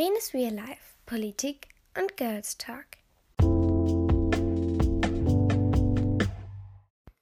Lenes 0.00 0.32
Real 0.32 0.54
Life, 0.54 0.96
Politik 1.04 1.68
und 1.94 2.16
Girls 2.16 2.56
Talk. 2.56 2.86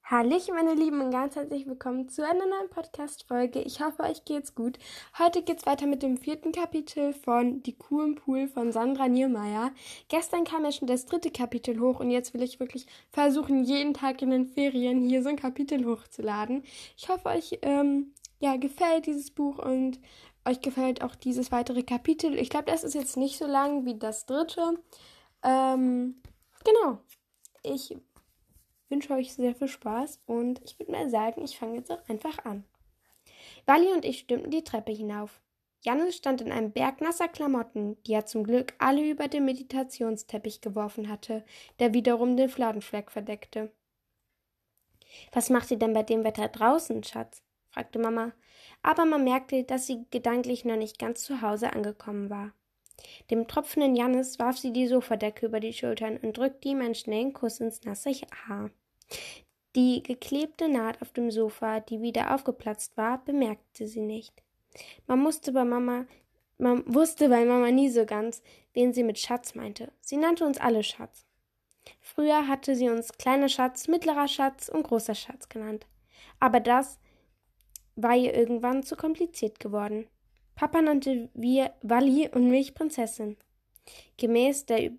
Hallöchen, 0.04 0.54
meine 0.54 0.74
Lieben, 0.74 1.00
und 1.00 1.10
ganz 1.10 1.34
herzlich 1.34 1.66
willkommen 1.66 2.08
zu 2.08 2.24
einer 2.24 2.46
neuen 2.46 2.70
Podcast-Folge. 2.70 3.62
Ich 3.62 3.80
hoffe, 3.80 4.04
euch 4.04 4.24
geht's 4.24 4.54
gut. 4.54 4.78
Heute 5.18 5.42
geht's 5.42 5.66
weiter 5.66 5.88
mit 5.88 6.04
dem 6.04 6.18
vierten 6.18 6.52
Kapitel 6.52 7.14
von 7.14 7.64
Die 7.64 7.76
Kuh 7.76 8.02
im 8.02 8.14
Pool 8.14 8.46
von 8.46 8.70
Sandra 8.70 9.08
Niermeier. 9.08 9.72
Gestern 10.06 10.44
kam 10.44 10.64
ja 10.64 10.70
schon 10.70 10.86
das 10.86 11.04
dritte 11.04 11.32
Kapitel 11.32 11.80
hoch 11.80 11.98
und 11.98 12.12
jetzt 12.12 12.32
will 12.32 12.44
ich 12.44 12.60
wirklich 12.60 12.86
versuchen, 13.10 13.64
jeden 13.64 13.92
Tag 13.92 14.22
in 14.22 14.30
den 14.30 14.46
Ferien 14.46 15.00
hier 15.00 15.24
so 15.24 15.30
ein 15.30 15.36
Kapitel 15.36 15.84
hochzuladen. 15.84 16.62
Ich 16.96 17.08
hoffe, 17.08 17.26
euch 17.26 17.58
ähm, 17.62 18.12
ja, 18.40 18.56
gefällt 18.56 19.06
dieses 19.06 19.30
Buch 19.30 19.58
und 19.58 19.98
euch 20.48 20.60
gefällt 20.60 21.02
auch 21.02 21.14
dieses 21.14 21.52
weitere 21.52 21.82
Kapitel. 21.82 22.38
Ich 22.38 22.50
glaube, 22.50 22.70
das 22.70 22.84
ist 22.84 22.94
jetzt 22.94 23.16
nicht 23.16 23.38
so 23.38 23.46
lang 23.46 23.84
wie 23.84 23.98
das 23.98 24.26
dritte. 24.26 24.78
Ähm, 25.42 26.22
genau. 26.64 26.98
Ich 27.62 27.96
wünsche 28.88 29.12
euch 29.12 29.34
sehr 29.34 29.54
viel 29.54 29.68
Spaß 29.68 30.20
und 30.26 30.60
ich 30.64 30.78
würde 30.78 30.92
mal 30.92 31.10
sagen, 31.10 31.44
ich 31.44 31.58
fange 31.58 31.76
jetzt 31.76 31.90
auch 31.90 32.08
einfach 32.08 32.44
an. 32.44 32.64
Wally 33.66 33.92
und 33.92 34.04
ich 34.04 34.20
stimmten 34.20 34.50
die 34.50 34.64
Treppe 34.64 34.92
hinauf. 34.92 35.40
Janus 35.82 36.16
stand 36.16 36.40
in 36.40 36.50
einem 36.50 36.72
Berg 36.72 37.00
nasser 37.00 37.28
Klamotten, 37.28 38.02
die 38.02 38.12
er 38.12 38.26
zum 38.26 38.42
Glück 38.42 38.74
alle 38.78 39.08
über 39.08 39.28
den 39.28 39.44
Meditationsteppich 39.44 40.60
geworfen 40.60 41.08
hatte, 41.08 41.44
der 41.78 41.94
wiederum 41.94 42.36
den 42.36 42.48
Fladenfleck 42.48 43.12
verdeckte. 43.12 43.70
Was 45.32 45.50
macht 45.50 45.70
ihr 45.70 45.78
denn 45.78 45.92
bei 45.92 46.02
dem 46.02 46.24
Wetter 46.24 46.48
draußen, 46.48 47.04
Schatz? 47.04 47.42
fragte 47.70 47.98
Mama, 47.98 48.32
aber 48.82 49.04
man 49.04 49.24
merkte, 49.24 49.64
dass 49.64 49.86
sie 49.86 50.04
gedanklich 50.10 50.64
noch 50.64 50.76
nicht 50.76 50.98
ganz 50.98 51.22
zu 51.22 51.42
Hause 51.42 51.72
angekommen 51.72 52.30
war. 52.30 52.52
Dem 53.30 53.46
tropfenden 53.46 53.94
Jannis 53.94 54.38
warf 54.38 54.58
sie 54.58 54.72
die 54.72 54.86
Sofadecke 54.86 55.46
über 55.46 55.60
die 55.60 55.72
Schultern 55.72 56.16
und 56.18 56.36
drückte 56.36 56.68
ihm 56.68 56.80
einen 56.80 56.94
schnellen 56.94 57.32
Kuss 57.32 57.60
ins 57.60 57.84
nasse 57.84 58.10
Haar. 58.48 58.70
Die 59.76 60.02
geklebte 60.02 60.68
Naht 60.68 61.00
auf 61.02 61.12
dem 61.12 61.30
Sofa, 61.30 61.80
die 61.80 62.00
wieder 62.00 62.34
aufgeplatzt 62.34 62.96
war, 62.96 63.24
bemerkte 63.24 63.86
sie 63.86 64.00
nicht. 64.00 64.42
Man 65.06 65.20
musste 65.20 65.52
bei 65.52 65.64
Mama, 65.64 66.06
man 66.56 66.82
wusste 66.92 67.28
bei 67.28 67.44
Mama 67.44 67.70
nie 67.70 67.88
so 67.88 68.04
ganz, 68.04 68.42
wen 68.72 68.92
sie 68.92 69.04
mit 69.04 69.18
Schatz 69.18 69.54
meinte. 69.54 69.92
Sie 70.00 70.16
nannte 70.16 70.44
uns 70.44 70.58
alle 70.58 70.82
Schatz. 70.82 71.26
Früher 72.00 72.48
hatte 72.48 72.74
sie 72.74 72.88
uns 72.88 73.12
kleiner 73.12 73.48
Schatz, 73.48 73.88
mittlerer 73.88 74.28
Schatz 74.28 74.68
und 74.68 74.82
großer 74.82 75.14
Schatz 75.14 75.48
genannt. 75.48 75.86
Aber 76.40 76.60
das 76.60 76.98
war 78.00 78.16
ihr 78.16 78.34
irgendwann 78.34 78.82
zu 78.82 78.96
kompliziert 78.96 79.58
geworden. 79.60 80.06
Papa 80.54 80.80
nannte 80.80 81.28
wir 81.34 81.72
Wally 81.82 82.28
und 82.28 82.48
mich 82.48 82.74
Prinzessin. 82.74 83.36
Gemäß 84.16 84.66
der 84.66 84.90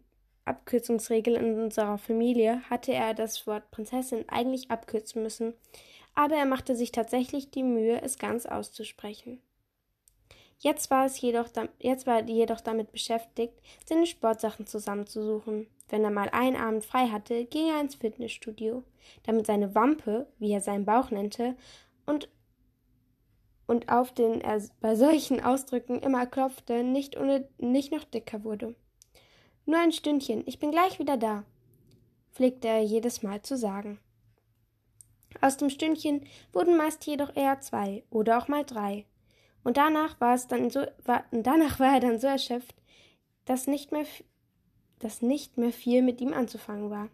Abkürzungsregel 0.46 1.36
in 1.36 1.60
unserer 1.60 1.98
Familie 1.98 2.62
hatte 2.70 2.94
er 2.94 3.14
das 3.14 3.46
Wort 3.48 3.72
Prinzessin 3.72 4.26
eigentlich 4.28 4.72
abkürzen 4.72 5.24
müssen, 5.24 5.54
aber 6.16 6.36
er 6.36 6.46
machte 6.46 6.76
sich 6.76 6.92
tatsächlich 6.92 7.52
die 7.52 7.64
Mühe, 7.64 8.02
es 8.02 8.18
ganz 8.18 8.46
auszusprechen. 8.46 9.42
Jetzt 10.58 10.92
war, 10.92 11.06
es 11.06 11.22
jedoch, 11.22 11.48
jetzt 11.80 12.06
war 12.06 12.20
er 12.20 12.26
jedoch 12.26 12.60
damit 12.60 12.92
beschäftigt, 12.92 13.54
seine 13.86 14.06
Sportsachen 14.06 14.68
zusammenzusuchen. 14.68 15.68
Wenn 15.88 16.04
er 16.04 16.12
mal 16.12 16.30
einen 16.30 16.58
Abend 16.58 16.84
frei 16.84 17.08
hatte, 17.08 17.46
ging 17.46 17.70
er 17.70 17.80
ins 17.80 17.96
Fitnessstudio, 17.96 18.84
damit 19.24 19.48
seine 19.48 19.74
Wampe, 19.74 20.28
wie 20.38 20.52
er 20.52 20.62
seinen 20.62 20.86
Bauch 20.86 21.12
nannte, 21.12 21.56
und 22.06 22.28
und 23.70 23.90
auf 23.90 24.12
den 24.12 24.42
er 24.42 24.62
bei 24.82 24.96
solchen 24.96 25.44
Ausdrücken 25.44 26.00
immer 26.00 26.26
klopfte, 26.26 26.84
nicht, 26.84 27.18
ohne, 27.18 27.48
nicht 27.60 27.92
noch 27.92 28.04
dicker 28.04 28.44
wurde. 28.44 28.76
Nur 29.68 29.78
ein 29.78 29.92
Stündchen, 29.92 30.42
ich 30.48 30.58
bin 30.58 30.72
gleich 30.72 30.98
wieder 30.98 31.18
da, 31.18 31.44
pflegte 32.34 32.68
er 32.68 32.82
jedes 32.82 33.22
Mal 33.22 33.44
zu 33.44 33.58
sagen. 33.58 34.00
Aus 35.40 35.58
dem 35.58 35.70
Stündchen 35.70 36.26
wurden 36.52 36.78
meist 36.78 37.06
jedoch 37.06 37.36
eher 37.36 37.60
zwei 37.60 38.04
oder 38.10 38.40
auch 38.40 38.48
mal 38.48 38.66
drei. 38.66 39.06
Und 39.64 39.78
danach 39.78 40.20
war 40.20 40.34
es 40.34 40.48
dann 40.48 40.72
so, 40.72 40.86
war, 41.06 41.24
danach 41.32 41.80
war 41.80 41.94
er 41.94 42.00
dann 42.00 42.18
so 42.18 42.26
erschöpft, 42.26 42.76
dass 43.46 43.68
nicht 43.68 43.92
mehr, 43.92 44.06
dass 44.98 45.22
nicht 45.22 45.60
mehr 45.60 45.72
viel 45.72 46.02
mit 46.02 46.22
ihm 46.22 46.34
anzufangen 46.34 46.90
war. 46.90 47.10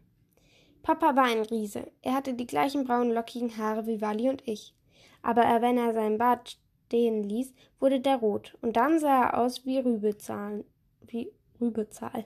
Papa 0.84 1.18
war 1.18 1.26
ein 1.26 1.42
Riese. 1.42 1.92
Er 2.02 2.14
hatte 2.14 2.34
die 2.34 2.48
gleichen 2.48 2.86
braunen 2.86 3.12
lockigen 3.12 3.58
Haare 3.58 3.88
wie 3.88 4.00
Wally 4.00 4.30
und 4.30 4.48
ich 4.48 4.75
aber 5.22 5.44
wenn 5.62 5.78
er 5.78 5.94
seinen 5.94 6.18
Bart 6.18 6.58
stehen 6.86 7.24
ließ, 7.24 7.54
wurde 7.80 8.00
der 8.00 8.18
rot, 8.18 8.58
und 8.62 8.76
dann 8.78 9.00
sah 9.00 9.24
er 9.24 9.38
aus 9.40 9.66
wie 9.66 9.80
Rübezahl. 9.80 10.66
Wie 11.02 11.32
Rübezahl. 11.60 12.26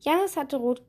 Janis 0.00 0.36
hatte 0.36 0.56
rot, 0.56 0.82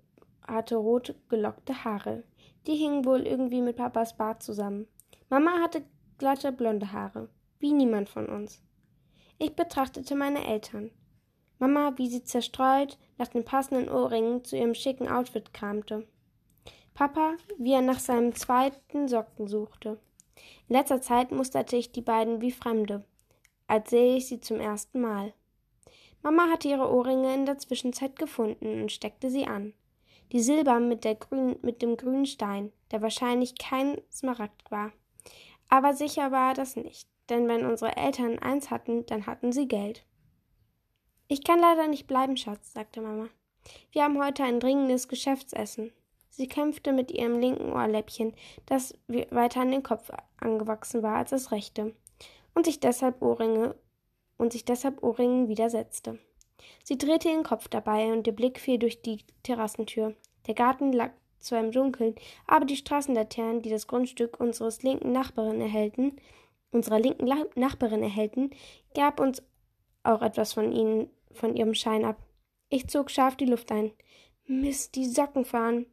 hatte 0.48 0.76
rot 0.76 1.16
gelockte 1.30 1.84
Haare. 1.84 2.24
Die 2.68 2.76
hingen 2.76 3.06
wohl 3.06 3.28
irgendwie 3.28 3.62
mit 3.62 3.78
Papas 3.78 4.18
Bart 4.18 4.44
zusammen. 4.44 4.88
Mama 5.30 5.62
hatte 5.62 5.84
glatte 6.18 6.52
blonde 6.52 6.92
Haare, 6.92 7.30
wie 7.60 7.74
niemand 7.74 8.10
von 8.10 8.28
uns. 8.28 8.62
Ich 9.38 9.56
betrachtete 9.56 10.16
meine 10.16 10.46
Eltern. 10.46 10.92
Mama, 11.60 11.94
wie 11.98 12.08
sie 12.08 12.24
zerstreut 12.24 12.98
nach 13.18 13.28
den 13.28 13.46
passenden 13.46 13.90
Ohrringen 13.90 14.44
zu 14.44 14.58
ihrem 14.58 14.74
schicken 14.74 15.08
Outfit 15.08 15.54
kramte. 15.54 16.08
Papa, 16.94 17.36
wie 17.58 17.74
er 17.74 17.82
nach 17.82 18.00
seinem 18.00 18.34
zweiten 18.34 19.08
Socken 19.08 19.48
suchte. 19.48 20.00
In 20.68 20.76
letzter 20.76 21.02
Zeit 21.02 21.32
musterte 21.32 21.78
ich 21.78 21.92
die 21.92 22.02
beiden 22.02 22.42
wie 22.42 22.52
Fremde, 22.52 23.06
als 23.68 23.90
sähe 23.90 24.18
ich 24.18 24.28
sie 24.28 24.40
zum 24.40 24.60
ersten 24.60 25.02
Mal. 25.02 25.34
Mama 26.22 26.50
hatte 26.50 26.68
ihre 26.68 26.92
Ohrringe 26.92 27.34
in 27.34 27.46
der 27.46 27.60
Zwischenzeit 27.60 28.18
gefunden 28.18 28.82
und 28.82 28.92
steckte 28.92 29.30
sie 29.30 29.46
an. 29.46 29.74
Die 30.32 30.40
Silber 30.40 30.80
mit, 30.80 31.06
mit 31.62 31.82
dem 31.82 31.98
grünen 31.98 32.26
Stein, 32.26 32.72
der 32.92 33.02
wahrscheinlich 33.02 33.58
kein 33.58 34.02
Smaragd 34.12 34.72
war. 34.72 34.92
Aber 35.70 35.94
sicher 35.94 36.32
war 36.32 36.54
das 36.54 36.76
nicht, 36.76 37.08
denn 37.30 37.48
wenn 37.48 37.66
unsere 37.66 37.96
Eltern 37.96 38.40
eins 38.40 38.72
hatten, 38.72 39.06
dann 39.06 39.28
hatten 39.28 39.52
sie 39.52 39.68
Geld. 39.68 40.04
Ich 41.28 41.44
kann 41.44 41.60
leider 41.60 41.88
nicht 41.88 42.08
bleiben, 42.08 42.38
Schatz, 42.38 42.74
sagte 42.74 43.02
Mama. 43.02 43.30
Wir 43.92 44.04
haben 44.04 44.24
heute 44.24 44.44
ein 44.44 44.60
dringendes 44.60 45.08
Geschäftsessen. 45.08 45.92
Sie 46.36 46.50
kämpfte 46.50 46.92
mit 46.92 47.12
ihrem 47.12 47.40
linken 47.40 47.72
Ohrläppchen, 47.72 48.34
das 48.66 48.94
weiter 49.08 49.62
an 49.62 49.72
den 49.72 49.84
Kopf 49.84 50.12
angewachsen 50.38 51.02
war 51.02 51.16
als 51.16 51.30
das 51.30 51.54
rechte, 51.54 51.96
und 52.54 52.66
sich 52.66 52.82
deshalb 52.82 53.22
Ohrringe 53.22 53.76
und 54.38 54.52
sich 54.52 54.66
deshalb 54.66 55.02
Ohrringen 55.02 55.48
widersetzte. 55.48 56.20
Sie 56.84 56.98
drehte 56.98 57.30
ihren 57.30 57.44
Kopf 57.44 57.70
dabei 57.70 58.12
und 58.12 58.28
ihr 58.28 58.36
Blick 58.36 58.60
fiel 58.60 58.78
durch 58.78 59.02
die 59.02 59.20
Terrassentür. 59.44 60.14
Der 60.48 60.56
Garten 60.56 60.92
lag 60.92 61.12
zwar 61.40 61.62
im 61.62 61.72
Dunkeln, 61.72 62.16
aber 62.48 62.66
die 62.66 62.76
Straßenlaternen, 62.76 63.62
die 63.62 63.70
das 63.70 63.88
Grundstück 63.88 64.38
unseres 64.38 64.84
linken 64.84 65.14
Nachbarin 65.14 65.62
erhellten, 65.62 66.18
unserer 66.72 67.00
linken 67.00 67.28
La 67.28 67.46
Nachbarin 67.56 68.04
erhellten, 68.04 68.50
gab 68.94 69.22
uns 69.22 69.42
auch 70.04 70.22
etwas 70.22 70.52
von 70.52 70.74
ihnen, 70.74 71.10
von 71.32 71.56
ihrem 71.56 71.76
Schein 71.76 72.04
ab. 72.04 72.18
Ich 72.68 72.90
zog 72.90 73.10
scharf 73.10 73.38
die 73.38 73.46
Luft 73.46 73.72
ein. 73.72 73.94
Mist, 74.48 74.96
die 74.96 75.06
Socken 75.06 75.46
fahren. 75.46 75.86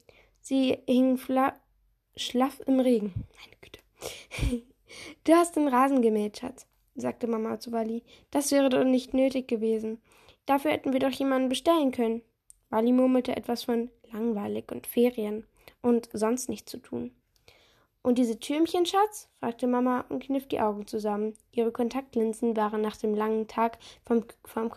Sie 0.43 0.77
hing 0.87 1.19
schlaff 2.17 2.61
im 2.67 2.81
Regen. 2.81 3.13
Meine 3.15 3.57
Güte. 3.61 3.81
Du 5.25 5.33
hast 5.33 5.57
den 5.57 5.69
Rasen 5.69 6.03
gemäht, 6.03 6.39
Schatz, 6.39 6.67
sagte 6.95 7.27
Mama 7.27 7.59
zu 7.59 7.73
Wally. 7.73 8.03
Das 8.31 8.53
wäre 8.53 8.69
doch 8.69 8.85
nicht 8.85 9.15
nötig 9.15 9.49
gewesen. 9.49 10.03
Dafür 10.45 10.73
hätten 10.73 10.93
wir 10.93 11.01
doch 11.01 11.13
jemanden 11.13 11.49
bestellen 11.49 11.93
können. 11.93 12.21
Wally 12.69 12.93
murmelte 12.93 13.35
etwas 13.35 13.65
von 13.65 13.91
langweilig 14.13 14.71
und 14.71 14.87
Ferien 14.87 15.47
und 15.81 16.11
sonst 16.13 16.51
nichts 16.51 16.71
zu 16.71 16.79
tun. 16.79 17.15
Und 18.03 18.19
diese 18.19 18.39
Türmchen, 18.39 18.85
Schatz? 18.85 19.31
fragte 19.39 19.67
Mama 19.67 20.05
und 20.09 20.25
kniff 20.25 20.49
die 20.49 20.61
Augen 20.61 20.87
zusammen. 20.87 21.39
Ihre 21.53 21.73
Kontaktlinsen 21.73 22.57
waren 22.57 22.83
nach 22.83 22.97
dem 22.97 23.15
langen 23.15 23.47
Tag 23.47 23.79
vom, 24.05 24.25
vom, 24.45 24.71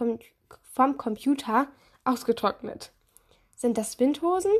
vom 0.61 0.97
Computer 0.97 1.67
ausgetrocknet. 2.03 2.93
Sind 3.55 3.77
das 3.77 3.99
Windhosen? 3.99 4.53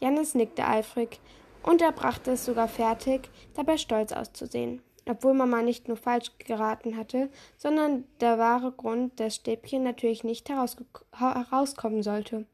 Jannis 0.00 0.34
nickte 0.34 0.66
eifrig, 0.66 1.20
und 1.62 1.82
er 1.82 1.92
brachte 1.92 2.32
es 2.32 2.44
sogar 2.44 2.68
fertig, 2.68 3.30
dabei 3.54 3.76
stolz 3.76 4.12
auszusehen. 4.12 4.82
Obwohl 5.06 5.34
Mama 5.34 5.62
nicht 5.62 5.88
nur 5.88 5.96
falsch 5.96 6.32
geraten 6.38 6.96
hatte, 6.96 7.30
sondern 7.56 8.04
der 8.20 8.38
wahre 8.38 8.72
Grund 8.72 9.18
des 9.18 9.36
Stäbchen 9.36 9.82
natürlich 9.82 10.22
nicht 10.22 10.50
herauskommen 10.50 12.02
sollte 12.02 12.46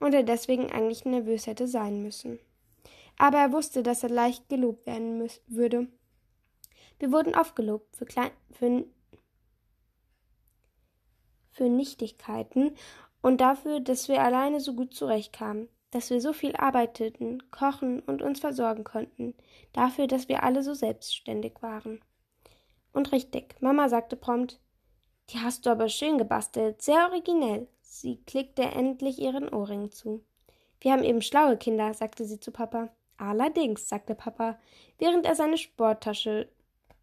und 0.00 0.12
er 0.12 0.24
deswegen 0.24 0.72
eigentlich 0.72 1.04
nervös 1.04 1.46
hätte 1.46 1.68
sein 1.68 2.02
müssen. 2.02 2.40
Aber 3.16 3.38
er 3.38 3.52
wusste, 3.52 3.82
dass 3.82 4.02
er 4.02 4.08
leicht 4.08 4.48
gelobt 4.48 4.86
werden 4.86 5.28
würde. 5.46 5.86
Wir 6.98 7.12
wurden 7.12 7.34
oft 7.34 7.54
gelobt 7.54 7.96
für, 7.96 8.06
Klein 8.06 8.30
für, 8.50 8.84
für 11.52 11.68
Nichtigkeiten 11.68 12.74
und 13.22 13.40
dafür, 13.40 13.78
dass 13.78 14.08
wir 14.08 14.22
alleine 14.22 14.58
so 14.58 14.74
gut 14.74 14.94
zurechtkamen 14.94 15.68
dass 15.90 16.10
wir 16.10 16.20
so 16.20 16.32
viel 16.32 16.54
arbeiteten, 16.56 17.50
kochen 17.50 18.00
und 18.00 18.22
uns 18.22 18.40
versorgen 18.40 18.84
konnten, 18.84 19.34
dafür, 19.72 20.06
dass 20.06 20.28
wir 20.28 20.42
alle 20.42 20.62
so 20.62 20.74
selbstständig 20.74 21.54
waren. 21.60 22.00
Und 22.92 23.12
richtig, 23.12 23.56
Mama 23.60 23.88
sagte 23.88 24.16
prompt, 24.16 24.60
Die 25.30 25.38
hast 25.38 25.66
du 25.66 25.70
aber 25.70 25.88
schön 25.88 26.18
gebastelt, 26.18 26.82
sehr 26.82 27.08
originell. 27.08 27.68
Sie 27.82 28.22
klickte 28.24 28.62
endlich 28.62 29.18
ihren 29.18 29.48
Ohrring 29.48 29.90
zu. 29.90 30.24
Wir 30.80 30.92
haben 30.92 31.04
eben 31.04 31.22
schlaue 31.22 31.56
Kinder, 31.56 31.92
sagte 31.94 32.24
sie 32.24 32.40
zu 32.40 32.52
Papa. 32.52 32.88
Allerdings, 33.16 33.88
sagte 33.88 34.14
Papa, 34.14 34.58
während 34.98 35.26
er 35.26 35.34
seine 35.34 35.58
Sporttasche 35.58 36.48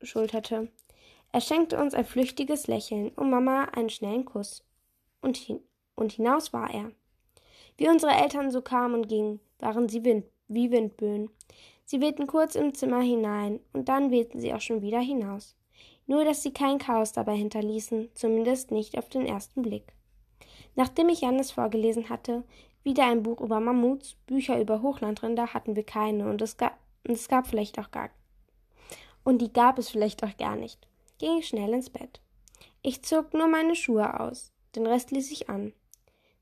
schulterte. 0.01 0.69
Er 1.31 1.41
schenkte 1.41 1.77
uns 1.77 1.93
ein 1.93 2.05
flüchtiges 2.05 2.67
Lächeln 2.67 3.09
und 3.09 3.29
Mama 3.29 3.65
einen 3.65 3.89
schnellen 3.89 4.25
Kuss. 4.25 4.63
Und, 5.21 5.37
hin 5.37 5.59
und 5.95 6.13
hinaus 6.13 6.53
war 6.53 6.73
er. 6.73 6.91
Wie 7.77 7.87
unsere 7.87 8.11
Eltern 8.11 8.51
so 8.51 8.61
kamen 8.61 8.95
und 8.95 9.07
gingen, 9.07 9.39
waren 9.59 9.87
sie 9.87 10.03
Wind 10.03 10.25
wie 10.47 10.71
Windböen. 10.71 11.29
Sie 11.85 12.01
wehten 12.01 12.27
kurz 12.27 12.55
im 12.55 12.73
Zimmer 12.73 13.01
hinein, 13.01 13.59
und 13.73 13.89
dann 13.89 14.11
wehten 14.11 14.39
sie 14.39 14.53
auch 14.53 14.61
schon 14.61 14.81
wieder 14.81 14.99
hinaus. 14.99 15.55
Nur, 16.05 16.25
dass 16.25 16.43
sie 16.43 16.51
kein 16.53 16.79
Chaos 16.79 17.11
dabei 17.11 17.35
hinterließen, 17.35 18.09
zumindest 18.13 18.71
nicht 18.71 18.97
auf 18.97 19.09
den 19.09 19.25
ersten 19.25 19.61
Blick. 19.61 19.93
Nachdem 20.75 21.09
ich 21.09 21.21
Jannis 21.21 21.51
vorgelesen 21.51 22.09
hatte, 22.09 22.43
wieder 22.83 23.05
ein 23.05 23.23
Buch 23.23 23.41
über 23.41 23.59
Mammuts, 23.59 24.15
Bücher 24.25 24.59
über 24.59 24.81
Hochlandrinder 24.81 25.53
hatten 25.53 25.75
wir 25.75 25.83
keine, 25.83 26.29
und 26.29 26.41
es 26.41 26.57
gab, 26.57 26.77
und 27.05 27.13
es 27.13 27.27
gab 27.27 27.47
vielleicht 27.47 27.79
auch 27.79 27.91
gar. 27.91 28.09
Und 29.23 29.41
die 29.41 29.51
gab 29.51 29.77
es 29.77 29.89
vielleicht 29.89 30.23
auch 30.23 30.37
gar 30.37 30.55
nicht. 30.55 30.87
Ging 31.19 31.37
ich 31.39 31.47
schnell 31.49 31.73
ins 31.73 31.89
Bett. 31.89 32.21
Ich 32.81 33.03
zog 33.03 33.33
nur 33.33 33.47
meine 33.47 33.75
Schuhe 33.75 34.19
aus, 34.19 34.53
den 34.75 34.85
Rest 34.85 35.11
ließ 35.11 35.31
ich 35.31 35.49
an. 35.49 35.73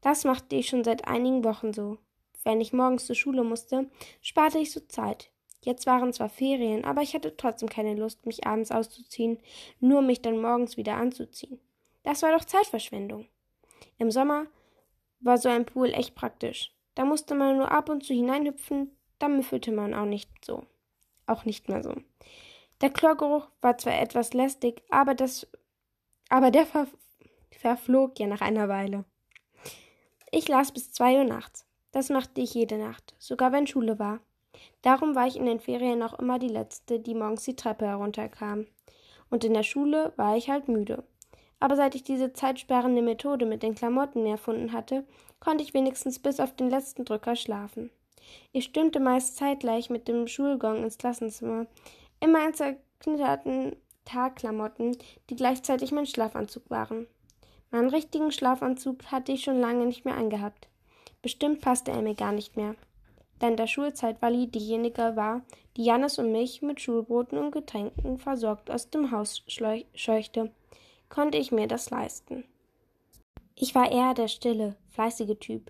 Das 0.05 0.23
machte 0.23 0.55
ich 0.55 0.69
schon 0.69 0.83
seit 0.83 1.07
einigen 1.07 1.43
Wochen 1.43 1.73
so. 1.73 1.97
Wenn 2.43 2.61
ich 2.61 2.73
morgens 2.73 3.07
zur 3.07 3.15
Schule 3.15 3.43
musste, 3.43 3.89
sparte 4.21 4.59
ich 4.59 4.71
so 4.71 4.79
Zeit. 4.81 5.31
Jetzt 5.61 5.87
waren 5.87 6.13
zwar 6.13 6.29
Ferien, 6.29 6.85
aber 6.85 7.01
ich 7.01 7.15
hatte 7.15 7.35
trotzdem 7.35 7.69
keine 7.69 7.95
Lust, 7.95 8.23
mich 8.27 8.45
abends 8.45 8.69
auszuziehen, 8.69 9.39
nur 9.79 10.03
mich 10.03 10.21
dann 10.21 10.39
morgens 10.39 10.77
wieder 10.77 10.93
anzuziehen. 10.93 11.59
Das 12.03 12.21
war 12.21 12.31
doch 12.31 12.45
Zeitverschwendung. 12.45 13.25
Im 13.97 14.11
Sommer 14.11 14.45
war 15.21 15.39
so 15.39 15.49
ein 15.49 15.65
Pool 15.65 15.91
echt 15.91 16.13
praktisch. 16.13 16.71
Da 16.93 17.03
musste 17.03 17.33
man 17.33 17.57
nur 17.57 17.71
ab 17.71 17.89
und 17.89 18.03
zu 18.03 18.13
hineinhüpfen, 18.13 18.95
dann 19.17 19.37
müffelte 19.37 19.71
man 19.71 19.95
auch 19.95 20.05
nicht 20.05 20.29
so. 20.45 20.67
Auch 21.25 21.45
nicht 21.45 21.67
mehr 21.67 21.81
so. 21.81 21.95
Der 22.79 22.91
Chlorgeruch 22.91 23.47
war 23.59 23.79
zwar 23.79 23.99
etwas 23.99 24.33
lästig, 24.33 24.83
aber 24.91 25.15
das 25.15 25.47
aber 26.29 26.51
der 26.51 26.67
ver 26.67 26.85
verflog 27.49 28.19
ja 28.19 28.27
nach 28.27 28.41
einer 28.41 28.69
Weile. 28.69 29.03
Ich 30.31 30.47
las 30.47 30.71
bis 30.71 30.91
zwei 30.91 31.17
Uhr 31.17 31.23
nachts. 31.23 31.65
Das 31.91 32.09
machte 32.09 32.41
ich 32.41 32.53
jede 32.53 32.77
Nacht, 32.77 33.13
sogar 33.19 33.51
wenn 33.51 33.67
Schule 33.67 33.99
war. 33.99 34.19
Darum 34.81 35.15
war 35.15 35.27
ich 35.27 35.37
in 35.37 35.45
den 35.45 35.59
Ferien 35.59 36.03
auch 36.03 36.17
immer 36.19 36.39
die 36.39 36.49
Letzte, 36.49 36.99
die 36.99 37.15
morgens 37.15 37.43
die 37.43 37.55
Treppe 37.55 37.85
herunterkam. 37.85 38.67
Und 39.29 39.43
in 39.43 39.53
der 39.53 39.63
Schule 39.63 40.13
war 40.17 40.35
ich 40.35 40.49
halt 40.49 40.67
müde. 40.67 41.03
Aber 41.59 41.75
seit 41.75 41.95
ich 41.95 42.03
diese 42.03 42.33
zeitsparende 42.33 43.01
Methode 43.01 43.45
mit 43.45 43.63
den 43.63 43.75
Klamotten 43.75 44.25
erfunden 44.25 44.73
hatte, 44.73 45.05
konnte 45.39 45.63
ich 45.63 45.73
wenigstens 45.73 46.19
bis 46.19 46.39
auf 46.39 46.55
den 46.55 46.69
letzten 46.69 47.05
Drücker 47.05 47.35
schlafen. 47.35 47.89
Ich 48.51 48.65
stürmte 48.65 48.99
meist 48.99 49.37
zeitgleich 49.37 49.89
mit 49.89 50.07
dem 50.07 50.27
Schulgong 50.27 50.83
ins 50.83 50.97
Klassenzimmer, 50.97 51.67
immer 52.19 52.45
in 52.45 52.53
zerknitterten 52.53 53.75
Tagklamotten, 54.03 54.97
die 55.29 55.35
gleichzeitig 55.35 55.91
mein 55.91 56.05
Schlafanzug 56.05 56.69
waren. 56.69 57.07
Meinen 57.75 57.89
richtigen 57.89 58.31
Schlafanzug 58.31 59.11
hatte 59.11 59.33
ich 59.33 59.43
schon 59.43 59.59
lange 59.59 59.85
nicht 59.85 60.05
mehr 60.05 60.15
angehabt. 60.15 60.69
Bestimmt 61.21 61.59
passte 61.59 61.91
er 61.91 62.01
mir 62.01 62.15
gar 62.15 62.31
nicht 62.31 62.55
mehr. 62.55 62.77
Da 63.39 63.49
in 63.49 63.57
der 63.57 63.67
Schulzeit 63.67 64.21
Wally 64.21 64.47
diejenige 64.47 65.17
war, 65.17 65.41
die 65.75 65.83
Jannis 65.83 66.17
und 66.17 66.31
mich 66.31 66.61
mit 66.61 66.79
Schulbroten 66.79 67.37
und 67.37 67.51
Getränken 67.51 68.17
versorgt 68.17 68.71
aus 68.71 68.91
dem 68.91 69.11
Haus 69.11 69.43
scheuchte, 69.93 70.53
konnte 71.09 71.37
ich 71.37 71.51
mir 71.51 71.67
das 71.67 71.89
leisten. 71.89 72.45
Ich 73.55 73.75
war 73.75 73.91
eher 73.91 74.13
der 74.13 74.29
stille, 74.29 74.77
fleißige 74.91 75.37
Typ. 75.37 75.69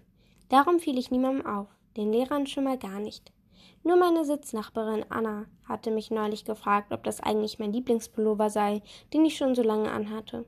Darum 0.50 0.78
fiel 0.78 1.00
ich 1.00 1.10
niemandem 1.10 1.48
auf, 1.48 1.70
den 1.98 2.12
Lehrern 2.12 2.46
schon 2.46 2.66
mal 2.66 2.78
gar 2.78 3.00
nicht. 3.00 3.34
Nur 3.82 3.96
meine 3.96 4.26
Sitznachbarin 4.26 5.06
Anna 5.10 5.48
hatte 5.68 5.90
mich 5.90 6.12
neulich 6.12 6.46
gefragt, 6.46 6.94
ob 6.94 7.04
das 7.04 7.20
eigentlich 7.20 7.58
mein 7.58 7.74
Lieblingspullover 7.74 8.52
sei, 8.52 8.84
den 9.12 9.26
ich 9.26 9.38
schon 9.38 9.56
so 9.56 9.64
lange 9.64 9.90
anhatte. 9.90 10.46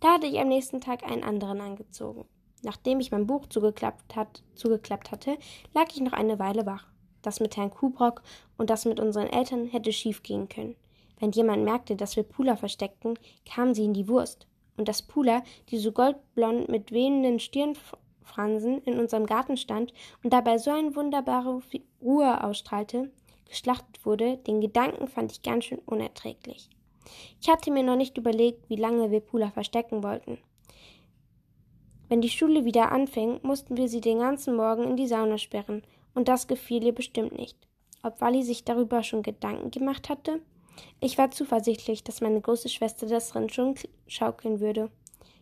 Da 0.00 0.14
hatte 0.14 0.26
ich 0.26 0.38
am 0.38 0.48
nächsten 0.48 0.80
Tag 0.80 1.02
einen 1.02 1.24
anderen 1.24 1.60
angezogen. 1.60 2.24
Nachdem 2.62 3.00
ich 3.00 3.10
mein 3.10 3.26
Buch 3.26 3.46
zugeklappt, 3.46 4.16
hat, 4.16 4.42
zugeklappt 4.54 5.10
hatte, 5.10 5.38
lag 5.74 5.86
ich 5.90 6.00
noch 6.00 6.12
eine 6.12 6.38
Weile 6.38 6.66
wach. 6.66 6.86
Das 7.22 7.40
mit 7.40 7.56
Herrn 7.56 7.70
Kubrock 7.70 8.22
und 8.56 8.70
das 8.70 8.84
mit 8.84 9.00
unseren 9.00 9.28
Eltern 9.28 9.66
hätte 9.66 9.92
schief 9.92 10.22
gehen 10.22 10.48
können. 10.48 10.76
Wenn 11.18 11.32
jemand 11.32 11.64
merkte, 11.64 11.96
dass 11.96 12.16
wir 12.16 12.22
Pula 12.22 12.56
versteckten, 12.56 13.18
kamen 13.44 13.74
sie 13.74 13.84
in 13.84 13.94
die 13.94 14.08
Wurst. 14.08 14.46
Und 14.76 14.88
das 14.88 15.02
Pula, 15.02 15.42
die 15.70 15.78
so 15.78 15.90
goldblond 15.90 16.68
mit 16.68 16.92
wehenden 16.92 17.40
Stirnfransen 17.40 18.78
in 18.82 18.98
unserem 18.98 19.26
Garten 19.26 19.56
stand 19.56 19.92
und 20.22 20.32
dabei 20.32 20.58
so 20.58 20.70
eine 20.70 20.94
wunderbare 20.94 21.60
Ruhe 22.00 22.44
ausstrahlte, 22.44 23.10
geschlachtet 23.48 24.04
wurde, 24.06 24.36
den 24.38 24.60
Gedanken 24.60 25.08
fand 25.08 25.32
ich 25.32 25.42
ganz 25.42 25.64
schön 25.64 25.80
unerträglich. 25.80 26.70
Ich 27.40 27.48
hatte 27.48 27.70
mir 27.70 27.82
noch 27.82 27.96
nicht 27.96 28.16
überlegt, 28.18 28.68
wie 28.68 28.76
lange 28.76 29.10
wir 29.10 29.20
Pula 29.20 29.50
verstecken 29.50 30.02
wollten. 30.02 30.38
Wenn 32.08 32.20
die 32.20 32.30
Schule 32.30 32.64
wieder 32.64 32.90
anfing, 32.90 33.40
mussten 33.42 33.76
wir 33.76 33.88
sie 33.88 34.00
den 34.00 34.18
ganzen 34.18 34.56
Morgen 34.56 34.84
in 34.84 34.96
die 34.96 35.06
Sauna 35.06 35.38
sperren, 35.38 35.82
und 36.14 36.28
das 36.28 36.48
gefiel 36.48 36.84
ihr 36.84 36.94
bestimmt 36.94 37.36
nicht. 37.36 37.56
Ob 38.02 38.20
Wally 38.20 38.42
sich 38.42 38.64
darüber 38.64 39.02
schon 39.02 39.22
Gedanken 39.22 39.70
gemacht 39.70 40.08
hatte? 40.08 40.40
Ich 41.00 41.18
war 41.18 41.30
zuversichtlich, 41.30 42.02
dass 42.04 42.20
meine 42.20 42.40
große 42.40 42.68
Schwester 42.68 43.06
das 43.06 43.30
drin 43.30 43.50
schon 43.50 43.74
schaukeln 44.06 44.60
würde. 44.60 44.90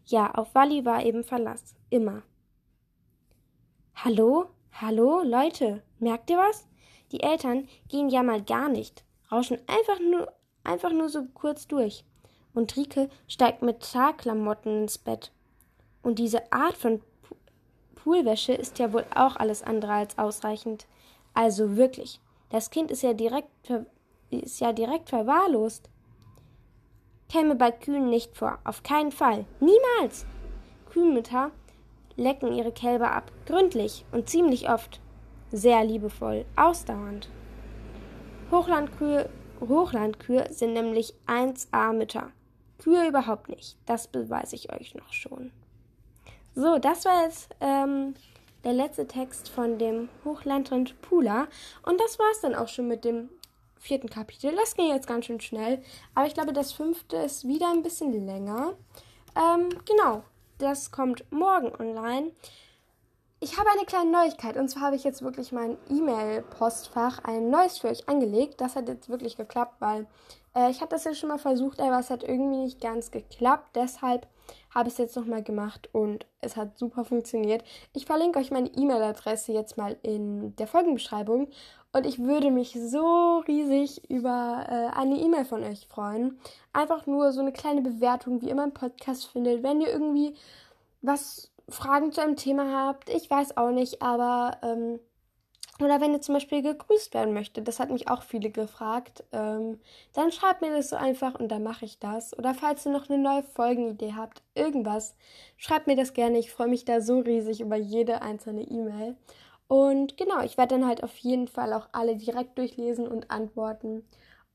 Ja, 0.06 0.34
auf 0.34 0.54
Wally 0.54 0.84
war 0.84 1.04
eben 1.04 1.24
Verlass. 1.24 1.74
Immer. 1.90 2.22
Hallo? 3.94 4.46
Hallo, 4.72 5.22
Leute, 5.22 5.82
merkt 5.98 6.30
ihr 6.30 6.36
was? 6.36 6.66
Die 7.12 7.22
Eltern 7.22 7.68
gehen 7.88 8.08
ja 8.08 8.22
mal 8.22 8.42
gar 8.42 8.68
nicht, 8.68 9.04
rauschen 9.30 9.58
einfach 9.66 10.00
nur 10.00 10.32
einfach 10.66 10.92
nur 10.92 11.08
so 11.08 11.24
kurz 11.34 11.66
durch. 11.66 12.04
Und 12.54 12.76
Rike 12.76 13.08
steigt 13.28 13.62
mit 13.62 13.92
Tagklamotten 13.92 14.82
ins 14.82 14.98
Bett. 14.98 15.30
Und 16.02 16.18
diese 16.18 16.52
Art 16.52 16.76
von 16.76 17.02
Poolwäsche 17.94 18.52
ist 18.52 18.78
ja 18.78 18.92
wohl 18.92 19.04
auch 19.14 19.36
alles 19.36 19.62
andere 19.62 19.92
als 19.92 20.18
ausreichend. 20.18 20.86
Also 21.34 21.76
wirklich, 21.76 22.20
das 22.50 22.70
Kind 22.70 22.90
ist 22.90 23.02
ja 23.02 23.12
direkt, 23.12 23.50
ist 24.30 24.60
ja 24.60 24.72
direkt 24.72 25.10
verwahrlost. 25.10 25.90
Käme 27.28 27.56
bei 27.56 27.72
Kühen 27.72 28.08
nicht 28.08 28.36
vor, 28.36 28.58
auf 28.64 28.82
keinen 28.82 29.10
Fall, 29.10 29.44
niemals. 29.58 30.24
Kühnmütter 30.90 31.50
lecken 32.16 32.52
ihre 32.52 32.72
Kälber 32.72 33.10
ab, 33.10 33.30
gründlich 33.44 34.04
und 34.12 34.30
ziemlich 34.30 34.70
oft, 34.70 35.00
sehr 35.50 35.84
liebevoll, 35.84 36.44
ausdauernd. 36.54 37.28
Hochlandkühe 38.50 39.28
Hochlandkühe 39.60 40.46
sind 40.52 40.72
nämlich 40.72 41.14
1A 41.26 41.92
Mütter. 41.92 42.30
Kühe 42.78 43.08
überhaupt 43.08 43.48
nicht. 43.48 43.76
Das 43.86 44.08
beweise 44.08 44.54
ich 44.54 44.72
euch 44.72 44.94
noch 44.94 45.12
schon. 45.12 45.50
So, 46.54 46.78
das 46.78 47.04
war 47.04 47.24
jetzt 47.24 47.54
ähm, 47.60 48.14
der 48.64 48.72
letzte 48.72 49.06
Text 49.06 49.48
von 49.48 49.78
dem 49.78 50.08
Hochlandrind 50.24 51.00
Pula. 51.02 51.48
Und 51.82 52.00
das 52.00 52.18
war 52.18 52.26
es 52.32 52.40
dann 52.40 52.54
auch 52.54 52.68
schon 52.68 52.88
mit 52.88 53.04
dem 53.04 53.28
vierten 53.78 54.08
Kapitel. 54.10 54.54
Das 54.56 54.74
ging 54.74 54.88
jetzt 54.88 55.06
ganz 55.06 55.26
schön 55.26 55.40
schnell. 55.40 55.82
Aber 56.14 56.26
ich 56.26 56.34
glaube, 56.34 56.52
das 56.52 56.72
fünfte 56.72 57.16
ist 57.16 57.46
wieder 57.46 57.70
ein 57.70 57.82
bisschen 57.82 58.26
länger. 58.26 58.74
Ähm, 59.36 59.68
genau, 59.84 60.24
das 60.58 60.90
kommt 60.90 61.30
morgen 61.30 61.72
online. 61.78 62.32
Ich 63.46 63.56
habe 63.56 63.70
eine 63.70 63.84
kleine 63.84 64.10
Neuigkeit 64.10 64.56
und 64.56 64.68
zwar 64.68 64.82
habe 64.82 64.96
ich 64.96 65.04
jetzt 65.04 65.22
wirklich 65.22 65.52
mein 65.52 65.76
E-Mail-Postfach 65.88 67.22
ein 67.22 67.48
neues 67.48 67.78
für 67.78 67.86
euch 67.86 68.08
angelegt. 68.08 68.60
Das 68.60 68.74
hat 68.74 68.88
jetzt 68.88 69.08
wirklich 69.08 69.36
geklappt, 69.36 69.76
weil 69.78 70.08
äh, 70.56 70.68
ich 70.68 70.80
hatte 70.80 70.96
das 70.96 71.04
ja 71.04 71.14
schon 71.14 71.28
mal 71.28 71.38
versucht, 71.38 71.78
aber 71.78 72.00
es 72.00 72.10
hat 72.10 72.24
irgendwie 72.24 72.64
nicht 72.64 72.80
ganz 72.80 73.12
geklappt. 73.12 73.76
Deshalb 73.76 74.26
habe 74.74 74.88
ich 74.88 74.94
es 74.94 74.98
jetzt 74.98 75.14
nochmal 75.14 75.44
gemacht 75.44 75.88
und 75.92 76.26
es 76.40 76.56
hat 76.56 76.76
super 76.76 77.04
funktioniert. 77.04 77.62
Ich 77.92 78.04
verlinke 78.04 78.40
euch 78.40 78.50
meine 78.50 78.68
E-Mail-Adresse 78.68 79.52
jetzt 79.52 79.76
mal 79.76 79.96
in 80.02 80.56
der 80.56 80.66
Folgenbeschreibung 80.66 81.46
und 81.92 82.04
ich 82.04 82.18
würde 82.18 82.50
mich 82.50 82.76
so 82.76 83.44
riesig 83.46 84.10
über 84.10 84.66
äh, 84.68 84.98
eine 84.98 85.20
E-Mail 85.20 85.44
von 85.44 85.62
euch 85.62 85.86
freuen. 85.86 86.40
Einfach 86.72 87.06
nur 87.06 87.30
so 87.30 87.42
eine 87.42 87.52
kleine 87.52 87.82
Bewertung, 87.82 88.42
wie 88.42 88.48
ihr 88.48 88.56
meinen 88.56 88.74
Podcast 88.74 89.28
findet. 89.28 89.62
Wenn 89.62 89.80
ihr 89.80 89.92
irgendwie 89.92 90.34
was 91.00 91.52
Fragen 91.68 92.12
zu 92.12 92.22
einem 92.22 92.36
Thema 92.36 92.86
habt, 92.86 93.08
ich 93.08 93.28
weiß 93.28 93.56
auch 93.56 93.70
nicht, 93.70 94.02
aber 94.02 94.58
ähm, 94.62 95.00
oder 95.80 96.00
wenn 96.00 96.12
ihr 96.12 96.22
zum 96.22 96.34
Beispiel 96.34 96.62
gegrüßt 96.62 97.12
werden 97.12 97.34
möchtet, 97.34 97.68
das 97.68 97.80
hat 97.80 97.90
mich 97.90 98.08
auch 98.08 98.22
viele 98.22 98.50
gefragt, 98.50 99.24
ähm, 99.32 99.78
dann 100.14 100.32
schreibt 100.32 100.62
mir 100.62 100.74
das 100.74 100.88
so 100.88 100.96
einfach 100.96 101.34
und 101.34 101.48
dann 101.48 101.62
mache 101.62 101.84
ich 101.84 101.98
das. 101.98 102.36
Oder 102.38 102.54
falls 102.54 102.86
ihr 102.86 102.92
noch 102.92 103.10
eine 103.10 103.18
neue 103.18 103.42
Folgenidee 103.42 104.14
habt, 104.16 104.42
irgendwas, 104.54 105.16
schreibt 105.58 105.86
mir 105.86 105.96
das 105.96 106.14
gerne. 106.14 106.38
Ich 106.38 106.50
freue 106.50 106.68
mich 106.68 106.86
da 106.86 107.00
so 107.02 107.18
riesig 107.18 107.60
über 107.60 107.76
jede 107.76 108.22
einzelne 108.22 108.62
E-Mail. 108.62 109.16
Und 109.68 110.16
genau, 110.16 110.40
ich 110.42 110.56
werde 110.56 110.76
dann 110.76 110.86
halt 110.86 111.02
auf 111.02 111.16
jeden 111.18 111.48
Fall 111.48 111.72
auch 111.72 111.88
alle 111.92 112.16
direkt 112.16 112.56
durchlesen 112.56 113.06
und 113.06 113.30
antworten. 113.30 114.04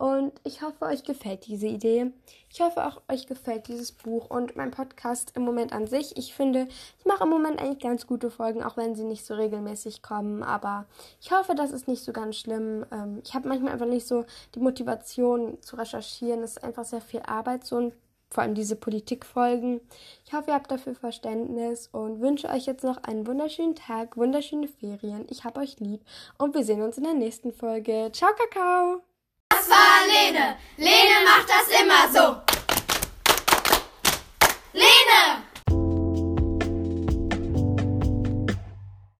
Und 0.01 0.33
ich 0.43 0.63
hoffe, 0.63 0.85
euch 0.85 1.03
gefällt 1.03 1.45
diese 1.45 1.67
Idee. 1.67 2.07
Ich 2.51 2.59
hoffe 2.59 2.87
auch, 2.87 3.03
euch 3.07 3.27
gefällt 3.27 3.67
dieses 3.67 3.91
Buch 3.91 4.31
und 4.31 4.55
mein 4.55 4.71
Podcast 4.71 5.33
im 5.35 5.43
Moment 5.43 5.73
an 5.73 5.85
sich. 5.85 6.17
Ich 6.17 6.33
finde, 6.33 6.67
ich 6.97 7.05
mache 7.05 7.25
im 7.25 7.29
Moment 7.29 7.61
eigentlich 7.61 7.83
ganz 7.83 8.07
gute 8.07 8.31
Folgen, 8.31 8.63
auch 8.63 8.77
wenn 8.77 8.95
sie 8.95 9.03
nicht 9.03 9.23
so 9.23 9.35
regelmäßig 9.35 10.01
kommen. 10.01 10.41
Aber 10.41 10.87
ich 11.21 11.31
hoffe, 11.31 11.53
das 11.53 11.69
ist 11.69 11.87
nicht 11.87 12.03
so 12.03 12.13
ganz 12.13 12.37
schlimm. 12.37 12.83
Ähm, 12.91 13.21
ich 13.23 13.35
habe 13.35 13.47
manchmal 13.47 13.73
einfach 13.73 13.85
nicht 13.85 14.07
so 14.07 14.25
die 14.55 14.59
Motivation 14.59 15.61
zu 15.61 15.75
recherchieren. 15.75 16.41
Es 16.41 16.53
ist 16.53 16.63
einfach 16.63 16.85
sehr 16.85 17.01
viel 17.01 17.21
Arbeit, 17.27 17.63
so 17.63 17.77
ein 17.77 17.93
vor 18.31 18.41
allem 18.41 18.55
diese 18.55 18.77
Politikfolgen. 18.77 19.81
Ich 20.25 20.33
hoffe, 20.33 20.49
ihr 20.49 20.55
habt 20.55 20.71
dafür 20.71 20.95
Verständnis 20.95 21.89
und 21.91 22.21
wünsche 22.21 22.49
euch 22.49 22.65
jetzt 22.65 22.83
noch 22.83 23.03
einen 23.03 23.27
wunderschönen 23.27 23.75
Tag, 23.75 24.17
wunderschöne 24.17 24.67
Ferien. 24.67 25.27
Ich 25.29 25.43
hab 25.43 25.59
euch 25.59 25.79
lieb 25.79 26.01
und 26.39 26.55
wir 26.55 26.63
sehen 26.63 26.81
uns 26.81 26.97
in 26.97 27.03
der 27.03 27.13
nächsten 27.13 27.53
Folge. 27.53 28.09
Ciao, 28.13 28.31
Kakao! 28.35 29.10
Lene. 30.07 30.57
Lene 30.77 31.15
macht 31.25 31.47
das 31.49 31.67
immer 31.79 32.11
so. 32.11 32.50